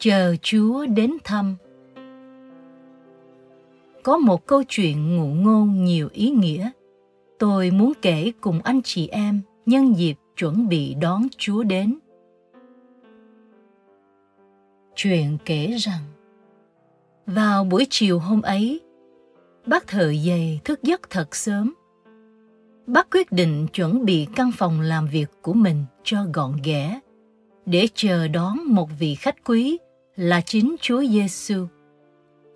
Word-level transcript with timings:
chờ 0.00 0.36
Chúa 0.42 0.86
đến 0.86 1.16
thăm. 1.24 1.56
Có 4.02 4.18
một 4.18 4.46
câu 4.46 4.62
chuyện 4.68 5.16
ngụ 5.16 5.26
ngôn 5.26 5.84
nhiều 5.84 6.08
ý 6.12 6.30
nghĩa. 6.30 6.70
Tôi 7.38 7.70
muốn 7.70 7.92
kể 8.02 8.32
cùng 8.40 8.60
anh 8.64 8.82
chị 8.82 9.08
em 9.08 9.40
nhân 9.66 9.96
dịp 9.96 10.14
chuẩn 10.36 10.68
bị 10.68 10.94
đón 10.94 11.22
Chúa 11.38 11.62
đến. 11.62 11.98
Chuyện 14.94 15.38
kể 15.44 15.76
rằng 15.78 16.02
vào 17.26 17.64
buổi 17.64 17.86
chiều 17.90 18.18
hôm 18.18 18.42
ấy, 18.42 18.80
bác 19.66 19.86
thợ 19.86 20.12
giày 20.26 20.60
thức 20.64 20.82
giấc 20.82 21.10
thật 21.10 21.36
sớm. 21.36 21.74
Bác 22.86 23.10
quyết 23.10 23.32
định 23.32 23.66
chuẩn 23.72 24.04
bị 24.04 24.26
căn 24.36 24.50
phòng 24.52 24.80
làm 24.80 25.06
việc 25.06 25.30
của 25.42 25.52
mình 25.52 25.84
cho 26.04 26.24
gọn 26.34 26.56
ghẽ 26.64 27.00
để 27.66 27.88
chờ 27.94 28.28
đón 28.28 28.58
một 28.66 28.88
vị 28.98 29.14
khách 29.14 29.36
quý 29.44 29.78
là 30.20 30.40
chính 30.40 30.76
Chúa 30.80 31.04
Giêsu. 31.04 31.66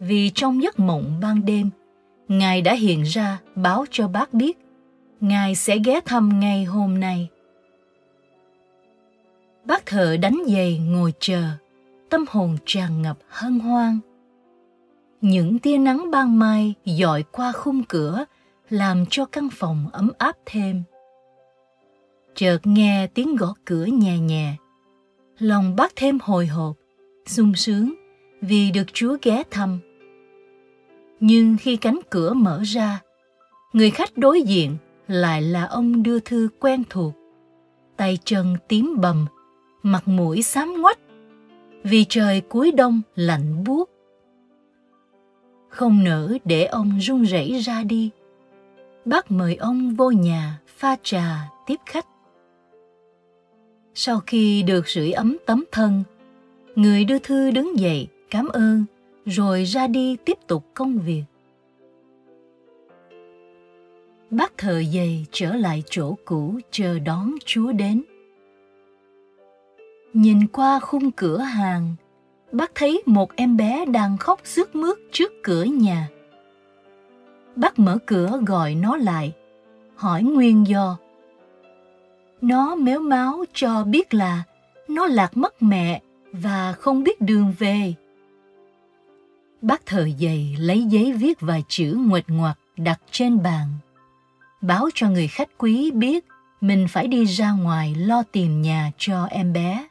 Vì 0.00 0.30
trong 0.34 0.62
giấc 0.62 0.78
mộng 0.78 1.18
ban 1.20 1.44
đêm, 1.44 1.70
Ngài 2.28 2.62
đã 2.62 2.74
hiện 2.74 3.02
ra 3.02 3.40
báo 3.54 3.84
cho 3.90 4.08
bác 4.08 4.34
biết 4.34 4.58
Ngài 5.20 5.54
sẽ 5.54 5.78
ghé 5.84 6.00
thăm 6.04 6.40
ngay 6.40 6.64
hôm 6.64 7.00
nay. 7.00 7.28
Bác 9.64 9.86
thợ 9.86 10.16
đánh 10.16 10.42
giày 10.46 10.78
ngồi 10.78 11.12
chờ, 11.18 11.44
tâm 12.10 12.24
hồn 12.28 12.56
tràn 12.66 13.02
ngập 13.02 13.18
hân 13.28 13.58
hoan. 13.58 13.98
Những 15.20 15.58
tia 15.58 15.78
nắng 15.78 16.10
ban 16.10 16.38
mai 16.38 16.74
dọi 16.84 17.24
qua 17.32 17.52
khung 17.52 17.82
cửa 17.88 18.24
làm 18.70 19.04
cho 19.10 19.24
căn 19.24 19.48
phòng 19.52 19.86
ấm 19.92 20.10
áp 20.18 20.36
thêm. 20.46 20.82
Chợt 22.34 22.58
nghe 22.64 23.06
tiếng 23.06 23.36
gõ 23.36 23.54
cửa 23.64 23.84
nhẹ 23.84 24.18
nhẹ, 24.18 24.54
lòng 25.38 25.76
bác 25.76 25.92
thêm 25.96 26.18
hồi 26.22 26.46
hộp, 26.46 26.76
sung 27.26 27.54
sướng 27.54 27.94
vì 28.40 28.70
được 28.70 28.92
Chúa 28.92 29.16
ghé 29.22 29.42
thăm. 29.50 29.78
Nhưng 31.20 31.56
khi 31.60 31.76
cánh 31.76 32.00
cửa 32.10 32.32
mở 32.32 32.62
ra, 32.64 33.00
người 33.72 33.90
khách 33.90 34.18
đối 34.18 34.42
diện 34.42 34.76
lại 35.08 35.42
là 35.42 35.64
ông 35.64 36.02
đưa 36.02 36.20
thư 36.20 36.48
quen 36.60 36.82
thuộc. 36.90 37.14
Tay 37.96 38.18
chân 38.24 38.56
tím 38.68 38.94
bầm, 39.00 39.26
mặt 39.82 40.08
mũi 40.08 40.42
xám 40.42 40.82
ngoách, 40.82 40.98
vì 41.82 42.04
trời 42.08 42.40
cuối 42.40 42.72
đông 42.72 43.00
lạnh 43.14 43.64
buốt. 43.64 43.90
Không 45.68 46.04
nỡ 46.04 46.38
để 46.44 46.64
ông 46.64 46.98
run 47.00 47.22
rẩy 47.22 47.58
ra 47.58 47.82
đi. 47.82 48.10
Bác 49.04 49.30
mời 49.30 49.54
ông 49.54 49.94
vô 49.94 50.10
nhà 50.10 50.60
pha 50.66 50.96
trà 51.02 51.48
tiếp 51.66 51.76
khách. 51.86 52.06
Sau 53.94 54.20
khi 54.20 54.62
được 54.62 54.88
sưởi 54.88 55.12
ấm 55.12 55.36
tấm 55.46 55.64
thân, 55.72 56.02
người 56.76 57.04
đưa 57.04 57.18
thư 57.18 57.50
đứng 57.50 57.78
dậy 57.78 58.08
cảm 58.30 58.48
ơn 58.48 58.84
rồi 59.26 59.64
ra 59.64 59.86
đi 59.86 60.16
tiếp 60.24 60.38
tục 60.46 60.64
công 60.74 60.98
việc. 60.98 61.22
Bác 64.30 64.58
thợ 64.58 64.82
giày 64.94 65.26
trở 65.32 65.54
lại 65.56 65.82
chỗ 65.90 66.14
cũ 66.24 66.58
chờ 66.70 66.98
đón 66.98 67.34
Chúa 67.44 67.72
đến. 67.72 68.02
Nhìn 70.12 70.46
qua 70.46 70.80
khung 70.80 71.10
cửa 71.10 71.38
hàng, 71.38 71.94
bác 72.52 72.74
thấy 72.74 73.02
một 73.06 73.36
em 73.36 73.56
bé 73.56 73.84
đang 73.84 74.16
khóc 74.16 74.40
rướt 74.44 74.74
mướt 74.74 74.98
trước 75.12 75.32
cửa 75.42 75.64
nhà. 75.64 76.08
Bác 77.56 77.78
mở 77.78 77.98
cửa 78.06 78.40
gọi 78.46 78.74
nó 78.74 78.96
lại, 78.96 79.32
hỏi 79.94 80.22
nguyên 80.22 80.66
do. 80.66 80.98
Nó 82.40 82.74
méo 82.74 83.00
máu 83.00 83.44
cho 83.52 83.84
biết 83.84 84.14
là 84.14 84.42
nó 84.88 85.06
lạc 85.06 85.36
mất 85.36 85.62
mẹ 85.62 86.02
và 86.32 86.72
không 86.72 87.04
biết 87.04 87.20
đường 87.20 87.54
về. 87.58 87.94
Bác 89.62 89.86
thợ 89.86 90.08
giày 90.20 90.56
lấy 90.58 90.84
giấy 90.84 91.12
viết 91.12 91.40
vài 91.40 91.64
chữ 91.68 91.96
nguệch 92.06 92.28
ngoạc 92.28 92.58
đặt 92.76 93.00
trên 93.10 93.42
bàn. 93.42 93.68
Báo 94.60 94.88
cho 94.94 95.08
người 95.08 95.28
khách 95.28 95.48
quý 95.58 95.90
biết 95.90 96.24
mình 96.60 96.86
phải 96.88 97.06
đi 97.06 97.24
ra 97.24 97.52
ngoài 97.52 97.94
lo 97.94 98.22
tìm 98.32 98.62
nhà 98.62 98.90
cho 98.98 99.24
em 99.24 99.52
bé. 99.52 99.88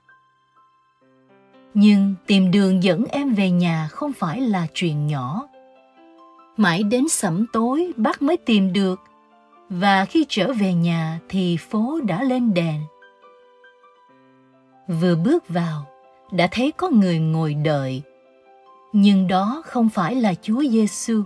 Nhưng 1.74 2.16
tìm 2.26 2.52
đường 2.52 2.84
dẫn 2.84 3.06
em 3.06 3.34
về 3.34 3.52
nhà 3.52 3.88
không 3.92 4.14
phải 4.14 4.42
là 4.42 4.68
chuyện 4.74 5.08
nhỏ. 5.08 5.48
Mãi 6.58 6.84
đến 6.84 7.10
sẩm 7.10 7.46
tối 7.54 7.92
bác 7.96 8.22
mới 8.22 8.38
tìm 8.38 8.74
được 8.74 9.00
và 9.70 10.06
khi 10.06 10.26
trở 10.30 10.54
về 10.54 10.74
nhà 10.74 11.20
thì 11.30 11.58
phố 11.58 12.00
đã 12.04 12.24
lên 12.24 12.54
đèn. 12.54 12.82
Vừa 14.88 15.16
bước 15.16 15.50
vào, 15.50 15.86
đã 16.32 16.48
thấy 16.52 16.72
có 16.72 16.90
người 16.90 17.20
ngồi 17.20 17.54
đợi 17.54 18.04
nhưng 18.94 19.28
đó 19.28 19.62
không 19.66 19.90
phải 19.90 20.16
là 20.16 20.34
Chúa 20.42 20.64
Giêsu, 20.70 21.24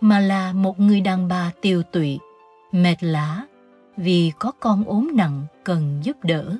mà 0.00 0.20
là 0.20 0.52
một 0.52 0.80
người 0.80 1.00
đàn 1.00 1.28
bà 1.28 1.52
tiều 1.60 1.82
tụy, 1.82 2.18
mệt 2.72 2.96
lã 3.00 3.46
vì 3.96 4.32
có 4.38 4.52
con 4.60 4.84
ốm 4.84 5.10
nặng 5.14 5.46
cần 5.64 6.00
giúp 6.02 6.16
đỡ. 6.22 6.56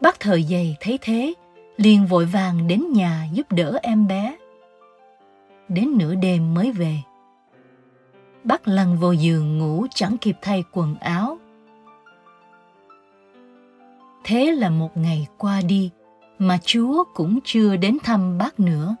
Bác 0.00 0.20
thợ 0.20 0.40
giày 0.50 0.76
thấy 0.80 0.98
thế, 1.02 1.34
liền 1.76 2.06
vội 2.06 2.26
vàng 2.26 2.68
đến 2.68 2.84
nhà 2.92 3.28
giúp 3.32 3.52
đỡ 3.52 3.78
em 3.82 4.06
bé. 4.06 4.36
Đến 5.68 5.98
nửa 5.98 6.14
đêm 6.14 6.54
mới 6.54 6.72
về. 6.72 6.96
Bác 8.44 8.68
lăn 8.68 8.96
vô 8.96 9.12
giường 9.12 9.58
ngủ 9.58 9.86
chẳng 9.94 10.18
kịp 10.18 10.36
thay 10.42 10.64
quần 10.72 10.96
áo. 11.00 11.38
Thế 14.28 14.52
là 14.52 14.70
một 14.70 14.96
ngày 14.96 15.26
qua 15.38 15.60
đi, 15.60 15.90
mà 16.38 16.58
Chúa 16.64 17.04
cũng 17.14 17.38
chưa 17.44 17.76
đến 17.76 17.98
thăm 18.04 18.38
bác 18.38 18.60
nữa. 18.60 18.96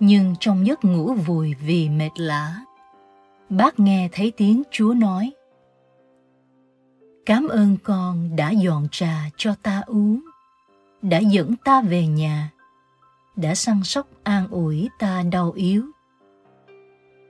Nhưng 0.00 0.34
trong 0.40 0.66
giấc 0.66 0.84
ngủ 0.84 1.14
vùi 1.14 1.54
vì 1.54 1.88
mệt 1.88 2.10
lã, 2.16 2.56
bác 3.48 3.80
nghe 3.80 4.08
thấy 4.12 4.32
tiếng 4.36 4.62
Chúa 4.70 4.94
nói 4.94 5.32
Cảm 7.26 7.48
ơn 7.48 7.76
con 7.82 8.36
đã 8.36 8.50
dọn 8.50 8.88
trà 8.90 9.30
cho 9.36 9.54
ta 9.62 9.82
uống, 9.86 10.20
đã 11.02 11.18
dẫn 11.18 11.54
ta 11.64 11.80
về 11.80 12.06
nhà, 12.06 12.50
đã 13.36 13.54
săn 13.54 13.84
sóc 13.84 14.06
an 14.22 14.48
ủi 14.50 14.88
ta 14.98 15.22
đau 15.32 15.50
yếu. 15.50 15.84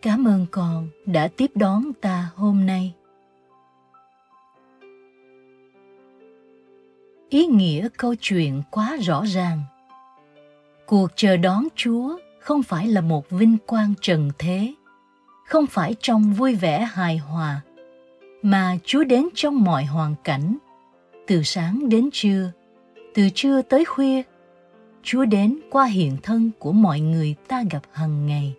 Cảm 0.03 0.25
ơn 0.25 0.47
con 0.51 0.89
đã 1.07 1.29
tiếp 1.37 1.51
đón 1.55 1.93
ta 2.01 2.31
hôm 2.35 2.67
nay. 2.67 2.95
Ý 7.29 7.47
nghĩa 7.47 7.89
câu 7.97 8.15
chuyện 8.21 8.63
quá 8.71 8.97
rõ 9.01 9.25
ràng. 9.25 9.63
Cuộc 10.87 11.11
chờ 11.17 11.37
đón 11.37 11.65
chúa 11.75 12.19
không 12.41 12.63
phải 12.63 12.87
là 12.87 13.01
một 13.01 13.31
vinh 13.31 13.57
quang 13.67 13.95
trần 14.01 14.31
thế, 14.39 14.75
không 15.47 15.67
phải 15.67 15.95
trong 16.01 16.33
vui 16.33 16.55
vẻ 16.55 16.89
hài 16.93 17.17
hòa, 17.17 17.61
mà 18.43 18.77
chúa 18.85 19.05
đến 19.05 19.29
trong 19.35 19.65
mọi 19.65 19.85
hoàn 19.85 20.15
cảnh, 20.25 20.57
từ 21.27 21.43
sáng 21.43 21.89
đến 21.89 22.09
trưa, 22.13 22.53
từ 23.15 23.29
trưa 23.35 23.63
tới 23.63 23.85
khuya. 23.85 24.23
Chúa 25.03 25.25
đến 25.25 25.59
qua 25.71 25.85
hiện 25.85 26.17
thân 26.23 26.51
của 26.59 26.73
mọi 26.73 27.01
người 27.01 27.35
ta 27.49 27.65
gặp 27.71 27.83
hằng 27.93 28.27
ngày. 28.27 28.55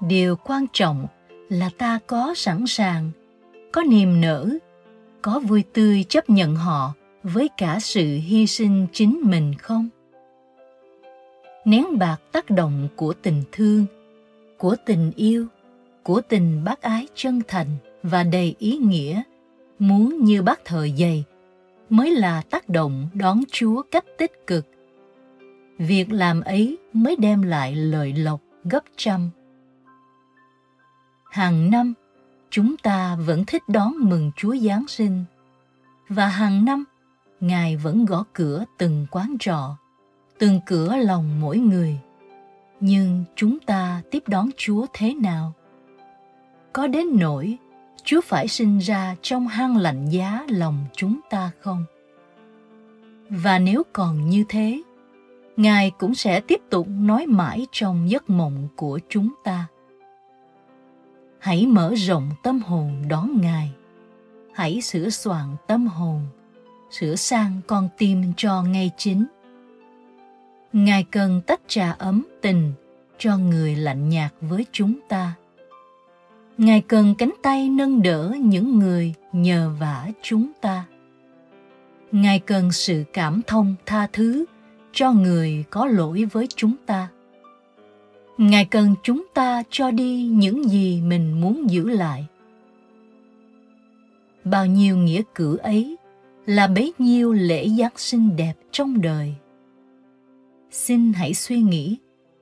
Điều 0.00 0.36
quan 0.36 0.66
trọng 0.72 1.06
là 1.48 1.70
ta 1.78 1.98
có 2.06 2.34
sẵn 2.36 2.66
sàng, 2.66 3.10
có 3.72 3.82
niềm 3.82 4.20
nở 4.20 4.48
có 5.26 5.38
vui 5.38 5.64
tươi 5.72 6.04
chấp 6.08 6.30
nhận 6.30 6.56
họ 6.56 6.94
với 7.22 7.48
cả 7.56 7.78
sự 7.80 8.04
hy 8.04 8.46
sinh 8.46 8.86
chính 8.92 9.20
mình 9.22 9.54
không? 9.54 9.88
Nén 11.64 11.98
bạc 11.98 12.16
tác 12.32 12.50
động 12.50 12.88
của 12.96 13.12
tình 13.22 13.42
thương, 13.52 13.86
của 14.58 14.76
tình 14.86 15.12
yêu, 15.16 15.46
của 16.02 16.20
tình 16.20 16.64
bác 16.64 16.82
ái 16.82 17.06
chân 17.14 17.40
thành 17.48 17.66
và 18.02 18.22
đầy 18.22 18.54
ý 18.58 18.76
nghĩa, 18.76 19.22
muốn 19.78 20.24
như 20.24 20.42
bác 20.42 20.64
thợ 20.64 20.88
giày 20.98 21.24
mới 21.90 22.10
là 22.10 22.42
tác 22.50 22.68
động 22.68 23.08
đón 23.14 23.40
chúa 23.52 23.82
cách 23.82 24.04
tích 24.18 24.46
cực. 24.46 24.66
Việc 25.78 26.12
làm 26.12 26.40
ấy 26.40 26.78
mới 26.92 27.16
đem 27.16 27.42
lại 27.42 27.74
lợi 27.76 28.12
lộc 28.12 28.40
gấp 28.64 28.84
trăm. 28.96 29.30
Hàng 31.30 31.70
năm 31.70 31.94
chúng 32.56 32.76
ta 32.76 33.16
vẫn 33.16 33.44
thích 33.44 33.62
đón 33.68 33.94
mừng 33.98 34.30
Chúa 34.36 34.56
Giáng 34.56 34.84
sinh. 34.88 35.24
Và 36.08 36.26
hàng 36.26 36.64
năm, 36.64 36.84
Ngài 37.40 37.76
vẫn 37.76 38.04
gõ 38.04 38.24
cửa 38.32 38.64
từng 38.78 39.06
quán 39.10 39.36
trọ, 39.40 39.76
từng 40.38 40.60
cửa 40.66 40.96
lòng 40.96 41.40
mỗi 41.40 41.58
người. 41.58 41.98
Nhưng 42.80 43.24
chúng 43.34 43.58
ta 43.58 44.02
tiếp 44.10 44.22
đón 44.26 44.50
Chúa 44.56 44.86
thế 44.92 45.14
nào? 45.14 45.52
Có 46.72 46.86
đến 46.86 47.06
nỗi 47.18 47.56
Chúa 48.04 48.20
phải 48.20 48.48
sinh 48.48 48.78
ra 48.78 49.16
trong 49.22 49.48
hang 49.48 49.76
lạnh 49.76 50.08
giá 50.10 50.44
lòng 50.48 50.84
chúng 50.96 51.20
ta 51.30 51.50
không? 51.60 51.84
Và 53.30 53.58
nếu 53.58 53.82
còn 53.92 54.30
như 54.30 54.44
thế, 54.48 54.82
Ngài 55.56 55.90
cũng 55.90 56.14
sẽ 56.14 56.40
tiếp 56.40 56.60
tục 56.70 56.86
nói 56.88 57.26
mãi 57.26 57.66
trong 57.72 58.10
giấc 58.10 58.30
mộng 58.30 58.68
của 58.76 59.00
chúng 59.08 59.34
ta 59.44 59.66
hãy 61.46 61.66
mở 61.66 61.94
rộng 61.94 62.30
tâm 62.42 62.60
hồn 62.60 63.02
đón 63.08 63.40
ngài 63.40 63.70
hãy 64.54 64.80
sửa 64.80 65.10
soạn 65.10 65.56
tâm 65.66 65.86
hồn, 65.86 66.26
sửa 66.90 67.16
sang 67.16 67.60
con 67.66 67.88
tim 67.98 68.32
cho 68.36 68.62
ngay 68.62 68.90
chính. 68.96 69.26
Ngài 70.72 71.04
cần 71.04 71.40
tách 71.46 71.60
trà 71.68 71.90
ấm 71.90 72.26
tình 72.42 72.72
cho 73.18 73.36
người 73.36 73.76
lạnh 73.76 74.08
nhạt 74.08 74.32
với 74.40 74.66
chúng 74.72 74.94
ta. 75.08 75.32
Ngài 76.58 76.80
cần 76.80 77.14
cánh 77.18 77.34
tay 77.42 77.68
nâng 77.68 78.02
đỡ 78.02 78.34
những 78.40 78.78
người 78.78 79.14
nhờ 79.32 79.70
vả 79.80 80.08
chúng 80.22 80.52
ta. 80.60 80.84
Ngài 82.12 82.38
cần 82.38 82.72
sự 82.72 83.04
cảm 83.12 83.40
thông 83.46 83.74
tha 83.86 84.06
thứ 84.12 84.44
cho 84.92 85.12
người 85.12 85.64
có 85.70 85.86
lỗi 85.86 86.24
với 86.24 86.46
chúng 86.56 86.74
ta. 86.86 87.08
Ngài 88.38 88.64
cần 88.64 88.94
chúng 89.02 89.26
ta 89.34 89.62
cho 89.70 89.90
đi 89.90 90.22
những 90.22 90.64
gì 90.64 91.00
mình 91.02 91.40
muốn 91.40 91.70
giữ 91.70 91.88
lại. 91.88 92.26
Bao 94.44 94.66
nhiêu 94.66 94.96
nghĩa 94.96 95.22
cử 95.34 95.56
ấy 95.56 95.96
là 96.46 96.66
bấy 96.66 96.92
nhiêu 96.98 97.32
lễ 97.32 97.68
Giáng 97.68 97.96
sinh 97.96 98.36
đẹp 98.36 98.54
trong 98.70 99.00
đời. 99.00 99.34
Xin 100.70 101.12
hãy 101.12 101.34
suy 101.34 101.60
nghĩ 101.60 101.96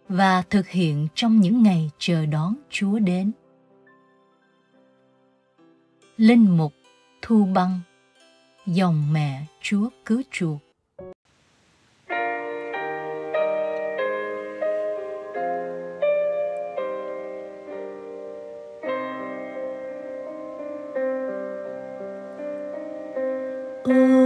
và 0.09 0.43
thực 0.43 0.69
hiện 0.69 1.09
trong 1.15 1.41
những 1.41 1.63
ngày 1.63 1.91
chờ 1.99 2.27
đón 2.27 2.55
Chúa 2.71 2.99
đến. 2.99 3.33
Linh 6.17 6.57
mục 6.57 6.73
Thu 7.23 7.49
Băng, 7.55 7.81
Dòng 8.67 9.13
mẹ 9.13 9.47
Chúa 9.63 9.89
cứu 10.05 10.23
chuộc 10.31 10.74
Oh. 23.87 24.24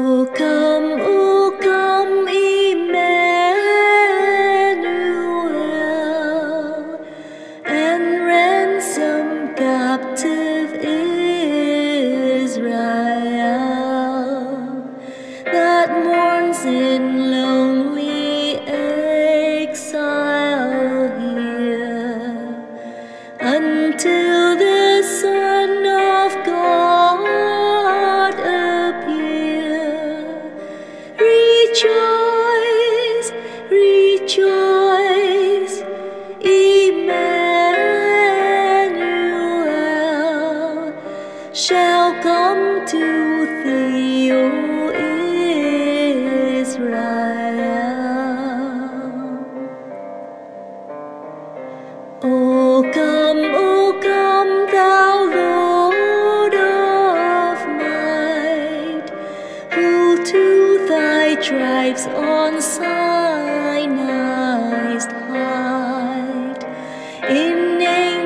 joy. 31.80 32.17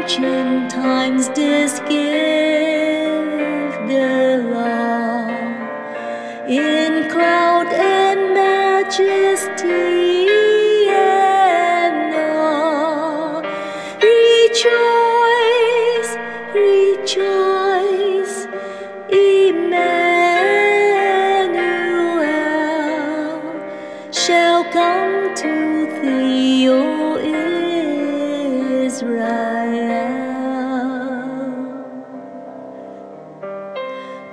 Ancient 0.03 0.69
times 0.69 1.29
didst 1.29 1.81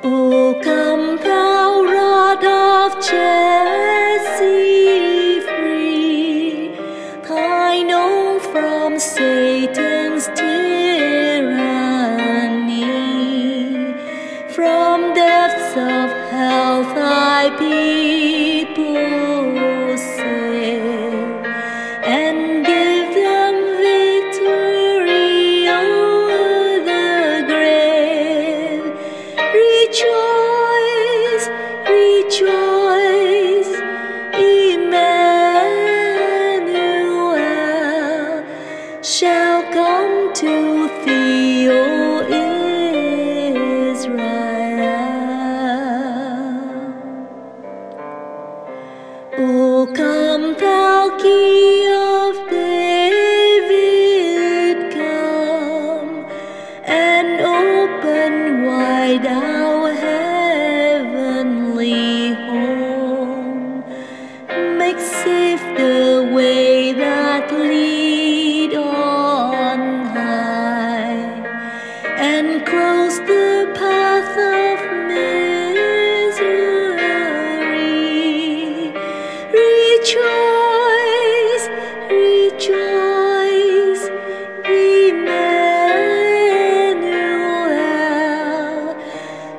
O 0.01 0.57
come 0.63 1.18
thou 1.18 1.84
rod 1.84 2.44
of 2.46 2.94
Jesse 3.04 4.31
free, 5.42 6.74
from 8.54 8.98
Satan's 8.98 10.28
tyranny, 10.28 11.54
from 14.54 15.13
depths 15.13 15.75
of 15.75 16.10
hell 16.31 16.84
thy 16.95 17.50
people 17.60 18.19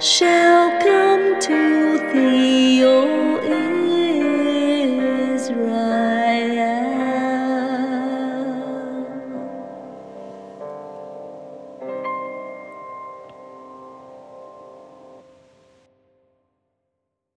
shall 0.00 0.70
come 0.80 1.38
to 1.40 1.98
thee, 2.12 2.49